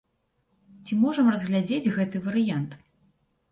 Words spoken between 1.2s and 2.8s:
разглядзець гэты варыянт.